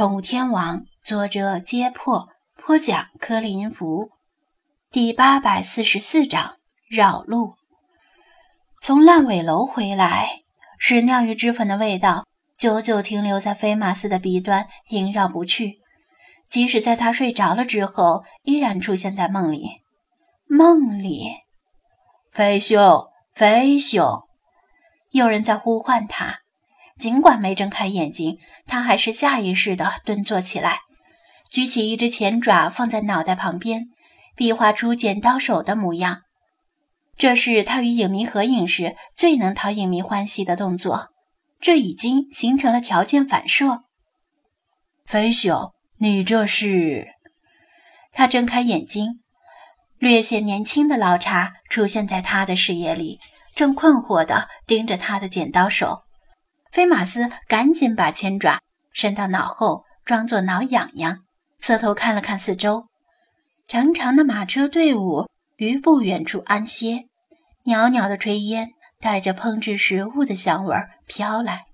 [0.00, 4.08] 宠物天王》，作者：揭破，播讲：柯林福。
[4.90, 6.54] 第八百四十四章：
[6.88, 7.56] 绕路。
[8.80, 10.40] 从烂尾楼回来，
[10.78, 12.26] 屎尿与脂粉的味道
[12.56, 15.80] 久久停留在菲马斯的鼻端，萦绕不去。
[16.48, 19.82] 即使在他睡着了之后，依然出现在梦里。
[20.46, 21.26] 梦里，
[22.30, 24.22] 飞兄，飞兄，
[25.10, 26.38] 有人在呼唤他。
[27.00, 30.80] 尽管没睁开眼睛，他还是下意识地蹲坐起来，
[31.50, 33.88] 举起一只前爪放在脑袋旁边，
[34.36, 36.20] 比划出剪刀手的模样。
[37.16, 41.08] 这是他与影迷合影时最能讨影迷欢喜的动作。
[41.60, 43.82] 这已经形成了条件反射。
[45.04, 47.08] 飞熊，你这是？
[48.12, 49.20] 他睁开眼睛，
[49.98, 53.18] 略显年轻的老茶出现在他的视野里，
[53.54, 56.02] 正困惑地盯着他的剪刀手。
[56.70, 58.60] 菲马斯赶紧把前爪
[58.92, 61.18] 伸到脑后，装作挠痒痒，
[61.58, 62.86] 侧头看了看四周。
[63.66, 67.06] 长长的马车队伍于不远处安歇，
[67.64, 71.64] 袅袅的炊烟带着烹制食物的香味飘来。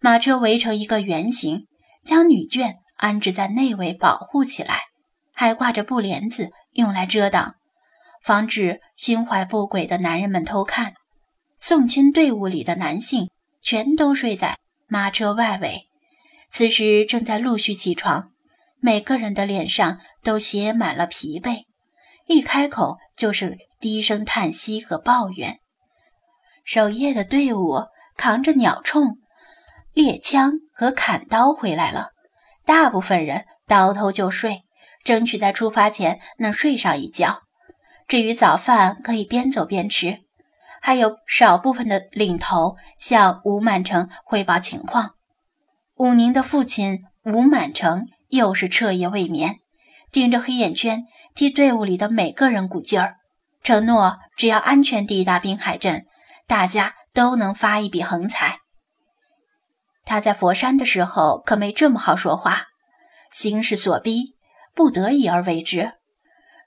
[0.00, 1.66] 马车围成一个圆形，
[2.04, 4.80] 将女眷安置在内围保护起来，
[5.32, 7.54] 还挂着布帘子用来遮挡，
[8.24, 10.94] 防止心怀不轨的男人们偷看。
[11.60, 13.30] 送亲队伍里的男性。
[13.64, 15.88] 全都睡在马车外围，
[16.50, 18.30] 此时正在陆续起床，
[18.78, 21.64] 每个人的脸上都写满了疲惫，
[22.26, 25.60] 一开口就是低声叹息和抱怨。
[26.62, 27.84] 守夜的队伍
[28.18, 29.16] 扛着鸟铳、
[29.94, 32.10] 猎枪和砍刀回来了，
[32.66, 34.64] 大部分人倒头就睡，
[35.04, 37.40] 争取在出发前能睡上一觉。
[38.06, 40.23] 至于早饭，可以边走边吃。
[40.86, 45.14] 还有少部分的领头向吴满成汇报情况。
[45.94, 49.60] 武宁的父亲吴满成又是彻夜未眠，
[50.12, 51.04] 盯着黑眼圈，
[51.34, 53.16] 替队伍里的每个人鼓劲儿，
[53.62, 56.04] 承诺只要安全抵达滨海镇，
[56.46, 58.58] 大家都能发一笔横财。
[60.04, 62.64] 他在佛山的时候可没这么好说话，
[63.32, 64.36] 形势所逼，
[64.74, 65.92] 不得已而为之。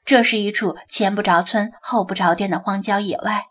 [0.03, 3.44] 这是一处前不着村后不着店的荒郊野外。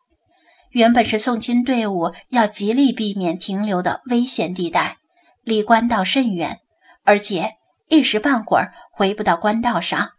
[0.76, 4.98] 原本是送亲队伍要极力避免停留的危险地带，
[5.42, 6.60] 离官道甚远，
[7.02, 7.54] 而且
[7.88, 10.10] 一时半会儿回不到官道上。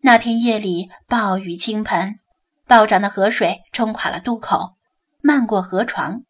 [0.00, 2.16] 那天夜里暴雨倾盆，
[2.66, 4.74] 暴涨的河水冲垮了渡口，
[5.22, 6.22] 漫过河床。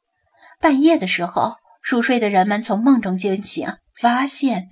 [0.61, 3.67] 半夜的时候，熟睡的人们从梦中惊醒，
[3.99, 4.69] 发现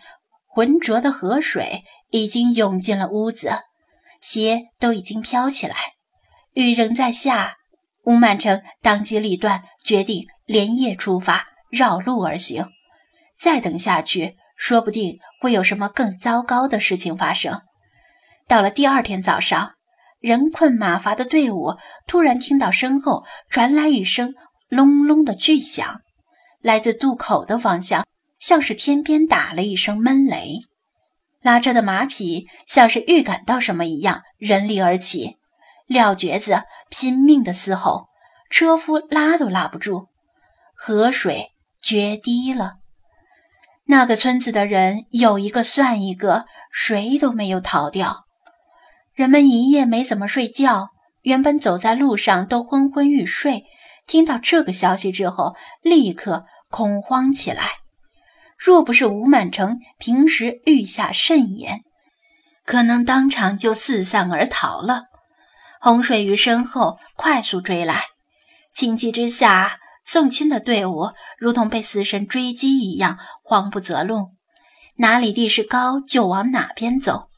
[0.47, 3.51] 浑浊的河水已经涌进了屋子，
[4.21, 5.75] 鞋都已经飘起来，
[6.53, 7.57] 雨仍在下。
[8.05, 12.67] 吴满成当机立断，决定连夜出发，绕路而行。
[13.39, 17.63] 再等下去，说不定会有什么更糟糕的事情发生。
[18.47, 19.73] 到了第二天早上，
[20.21, 21.75] 人困马乏的队伍
[22.07, 24.35] 突然听到身后传来一声
[24.69, 26.01] 隆隆的巨响，
[26.61, 28.07] 来自渡口的方向，
[28.39, 30.61] 像是天边打了一声闷雷。
[31.43, 35.37] 拉车的马匹像是预感到什么一样，人力而起。
[35.87, 38.09] 撂蹶子拼命的嘶吼，
[38.51, 40.09] 车夫拉都拉不住，
[40.75, 41.53] 河水
[41.83, 42.77] 决堤了。
[43.87, 48.25] 那个村子的人有一个算一个，谁都没有逃掉。
[49.13, 50.89] 人们一夜没怎么睡觉，
[51.23, 53.65] 原本走在路上都昏昏欲睡，
[54.07, 57.65] 听到这个消息之后，立刻恐慌起来。
[58.57, 61.83] 若不是吴满成平时御下甚严，
[62.65, 65.09] 可能当场就四散而逃了。
[65.85, 68.05] 洪水于身后快速追来，
[68.73, 74.31] 情急之下，送亲的队伍如同被死神追击一样，慌不择路，
[74.97, 77.29] 哪里地势高就往哪边走。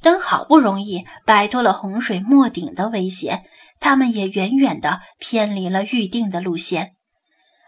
[0.00, 3.42] 等好不容易摆脱了洪水没顶的危险，
[3.80, 6.92] 他们也远远地偏离了预定的路线。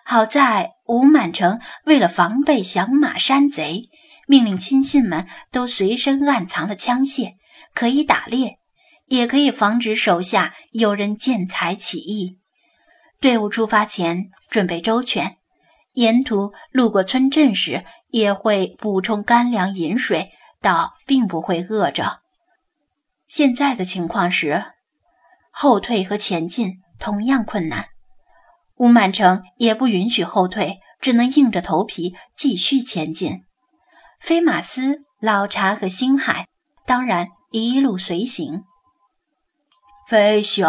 [0.05, 3.83] 好在吴满城为了防备响马山贼，
[4.29, 7.33] 命令亲信们都随身暗藏了枪械，
[7.75, 8.60] 可以打猎。
[9.11, 12.39] 也可以防止手下有人见财起意。
[13.21, 15.37] 队伍出发前准备周全，
[15.95, 20.31] 沿途路过村镇时也会补充干粮饮水，
[20.63, 22.21] 倒并不会饿着。
[23.27, 24.65] 现在的情况是，
[25.51, 27.87] 后退和前进同样困难。
[28.77, 33.43] 吴满成也不允许后退，只能硬着头皮继续前进。
[34.21, 36.47] 飞马斯、老查和星海
[36.87, 38.63] 当然一路随行。
[40.11, 40.67] 飞兄，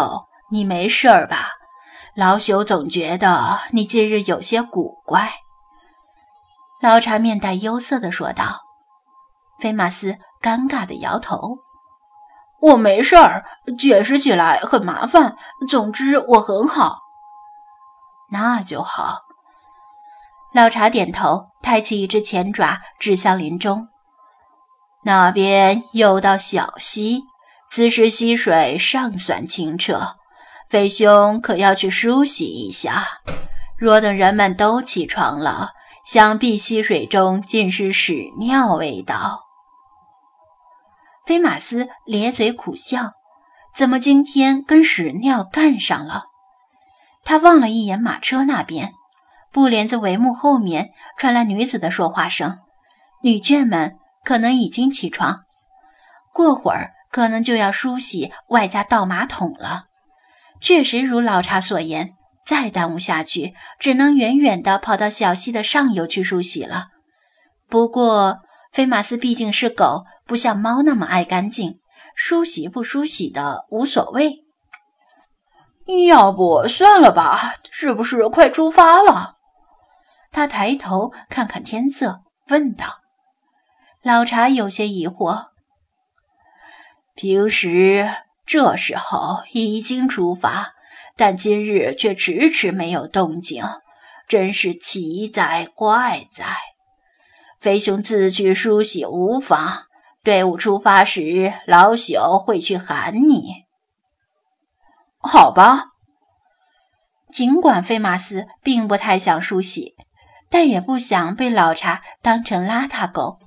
[0.51, 1.53] 你没事儿吧？
[2.15, 5.31] 老朽总觉得你近日有些古怪。
[6.79, 8.61] 老茶面带忧色地说道
[9.59, 11.57] ：“菲马斯尴尬的摇头
[12.61, 13.43] ：“我没事儿，
[13.79, 15.35] 解释起来很麻烦。
[15.67, 16.99] 总之，我很好。”
[18.29, 19.21] 那就好。
[20.53, 23.87] 老茶点头，抬起一只前爪指向林中，
[25.01, 27.23] 那边有道小溪，
[27.73, 30.17] 此时溪水尚算清澈，
[30.67, 33.21] 飞兄可要去梳洗一下。
[33.77, 35.69] 若等人们都起床了，
[36.05, 39.43] 想必溪水中尽是屎尿味道。
[41.25, 43.13] 菲马斯咧嘴苦笑，
[43.73, 46.25] 怎么今天跟屎尿干上了？
[47.23, 48.91] 他望了一眼马车那边。
[49.53, 52.59] 布帘子帷幕后面传来女子的说话声，
[53.21, 55.45] 女眷们可能已经起床，
[56.33, 59.85] 过会儿可能就要梳洗外加倒马桶了。
[60.59, 62.13] 确实如老茶所言，
[62.45, 66.87] 再耽误下去，只能远远地跑到小溪的上游去梳洗了。
[67.67, 68.39] 不过
[68.71, 71.79] 菲马斯毕竟是狗，不像猫那么爱干净，
[72.15, 74.45] 梳洗不梳洗的无所谓。
[76.07, 77.55] 要不算了吧？
[77.71, 79.35] 是不是快出发了？
[80.31, 82.99] 他抬头看看天色，问道
[84.01, 85.50] ：“老茶有些疑惑。
[87.21, 88.09] 平时
[88.47, 90.73] 这时候已经出发，
[91.15, 93.63] 但今日却迟迟没有动静，
[94.27, 96.43] 真是奇哉怪哉。
[97.59, 99.83] 飞熊自去梳洗无妨，
[100.23, 103.65] 队伍出发时，老朽会去喊你。
[105.19, 105.89] 好吧。”
[107.31, 109.93] 尽管菲马斯并不太想梳洗。
[110.49, 113.37] 但也不想被老茶当成邋遢狗，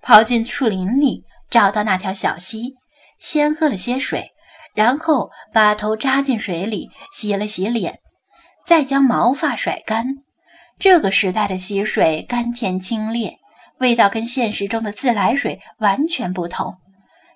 [0.00, 2.77] 跑进树林里，找到那条小溪，
[3.18, 4.32] 先喝了些水，
[4.74, 8.00] 然后把头扎进水里洗了洗脸，
[8.66, 10.06] 再将毛发甩干。
[10.78, 13.36] 这个时代的溪水甘甜清冽，
[13.78, 16.76] 味道跟现实中的自来水完全不同，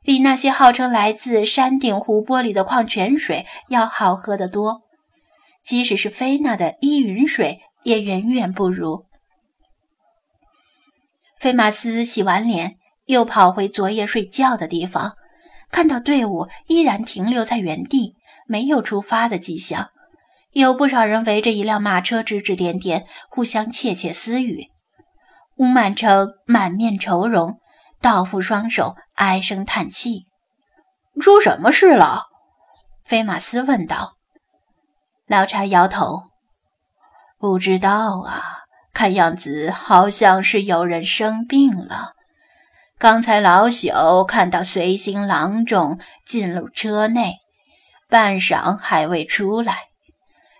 [0.02, 4.82] 比那些号称来自山顶湖泊里的矿泉水要好喝得多。
[5.64, 9.06] 即使是菲娜的依云水，也远远不如。
[11.38, 12.76] 菲马斯洗完脸，
[13.06, 15.14] 又跑回昨夜睡觉的地方，
[15.72, 18.14] 看到队伍依然停留在原地，
[18.46, 19.88] 没有出发的迹象。
[20.52, 24.68] 有不少人围着一辆马车指指点点，互相窃窃私语。
[25.56, 27.58] 吴满城满面愁容，
[28.00, 30.26] 倒伏双手，唉声叹气
[31.20, 32.26] ：“出什么事了？”
[33.04, 34.16] 菲马斯问道。
[35.26, 36.24] 老查摇头
[37.40, 38.42] ：“不知道啊。”
[38.92, 42.12] 看样子好像是有人生病了。
[43.02, 47.38] 刚才老朽看到随行郎中进入车内，
[48.08, 49.74] 半晌还未出来。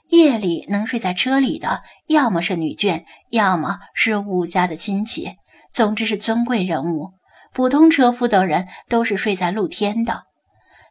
[0.09, 5.37] 夜里能睡在车里的，要么是女眷，要么是武家的亲戚，
[5.73, 7.11] 总之是尊贵人物。
[7.53, 10.25] 普通车夫等人都是睡在露天的。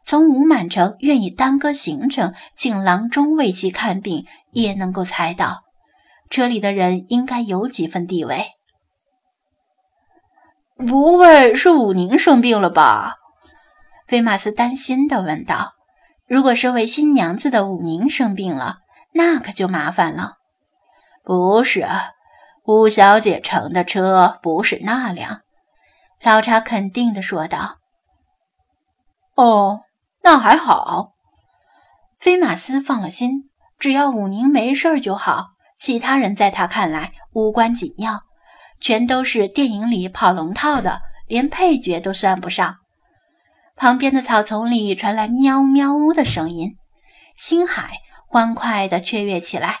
[0.06, 5.58] 从吴满城愿意耽搁行程，请郎中为其看病，也能够猜到。
[6.30, 8.46] 车里的人应该有几分地位，
[10.82, 13.14] 不会是武宁生病了吧？
[14.06, 15.72] 菲马斯担心地问道。
[16.26, 18.78] 如果身为新娘子的武宁生病了，
[19.14, 20.34] 那可就麻烦了。
[21.24, 21.86] 不是，
[22.64, 25.40] 吴小姐乘的车不是那辆。
[26.22, 27.78] 老查肯定地说道。
[29.34, 29.80] 哦，
[30.22, 31.12] 那还好。
[32.18, 35.48] 菲马斯放了心，只要武宁没事就好。
[35.78, 38.20] 其他人在他看来无关紧要，
[38.82, 42.78] 全都是电影里跑龙套的，连配角都算不上。
[43.76, 46.72] 旁边的草丛里传来喵喵呜的声音，
[47.36, 49.78] 星海欢快地雀跃起来，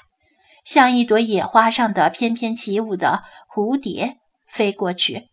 [0.64, 4.18] 像一朵野花上的翩翩起舞的蝴蝶
[4.48, 5.24] 飞过去。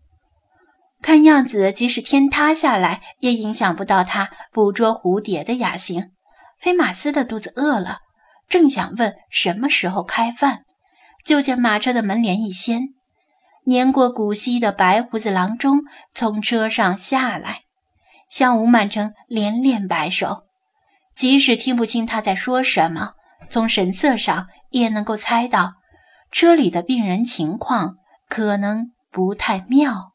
[1.01, 6.11] 看样子，即使天塌下来，也影响不到他捕捉蝴蝶的雅兴。
[6.59, 7.99] 菲马斯的肚子饿了。
[8.49, 10.63] 正想问什么时候开饭，
[11.23, 12.89] 就见马车的门帘一掀，
[13.69, 15.83] 年过古稀的白胡子郎中
[16.15, 17.61] 从车上下来，
[18.27, 20.45] 向吴满城连连摆手。
[21.15, 23.11] 即使听不清他在说什么，
[23.47, 25.73] 从神色上也能够猜到，
[26.31, 27.97] 车里的病人情况
[28.27, 30.08] 可能不太妙。